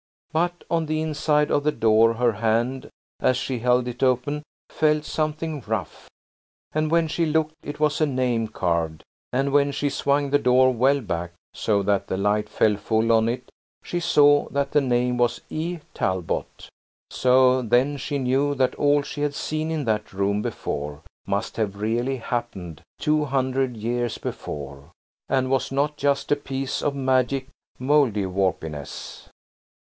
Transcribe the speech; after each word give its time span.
But 0.31 0.63
on 0.67 0.87
the 0.87 0.99
inside 0.99 1.51
of 1.51 1.61
the 1.63 1.71
door 1.71 2.15
her 2.15 2.31
hand, 2.31 2.89
as 3.19 3.37
she 3.37 3.59
held 3.59 3.87
it 3.87 4.01
open, 4.01 4.41
felt 4.71 5.05
something 5.05 5.61
rough. 5.67 6.09
And 6.71 6.89
when 6.89 7.07
she 7.07 7.27
looked 7.27 7.53
it 7.61 7.79
was 7.79 8.01
a 8.01 8.07
name 8.07 8.47
carved, 8.47 9.03
and 9.31 9.51
when 9.51 9.71
she 9.71 9.91
swung 9.91 10.31
the 10.31 10.39
door 10.39 10.73
well 10.73 11.01
back 11.01 11.33
so 11.53 11.83
that 11.83 12.07
the 12.07 12.17
light 12.17 12.49
fell 12.49 12.77
full 12.77 13.11
on 13.11 13.29
it 13.29 13.51
she 13.83 13.99
saw 13.99 14.49
that 14.49 14.71
the 14.71 14.81
name 14.81 15.17
was 15.19 15.39
"E. 15.51 15.77
Talbot." 15.93 16.67
So 17.11 17.61
then 17.61 17.95
she 17.97 18.17
knew 18.17 18.55
that 18.55 18.73
all 18.73 19.03
she 19.03 19.21
had 19.21 19.35
seen 19.35 19.69
in 19.69 19.85
that 19.85 20.11
room 20.13 20.41
before 20.41 21.03
must 21.27 21.57
have 21.57 21.79
really 21.79 22.17
happened 22.17 22.81
two 22.97 23.25
hundred 23.25 23.77
years 23.77 24.17
before, 24.17 24.89
and 25.29 25.51
was 25.51 25.71
not 25.71 25.95
just 25.95 26.31
a 26.31 26.35
piece 26.35 26.81
of 26.81 26.95
magic 26.95 27.49
Mouldiwarpiness. 27.79 29.27